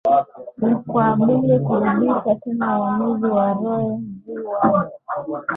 ni 0.59 0.75
kwa 0.75 1.15
bunge 1.15 1.55
kurudisha 1.65 2.35
tena 2.43 2.77
uwamuzi 2.79 3.25
wa 3.35 3.53
Roe 3.53 3.97
V 4.25 4.37
Wade 4.73 4.91